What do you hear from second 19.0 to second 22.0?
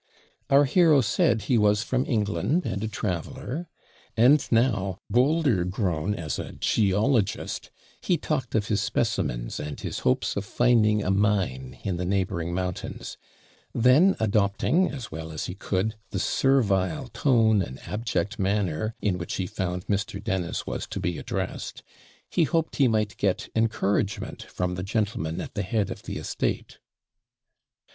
in which he found Mr. Dennis was to be addressed,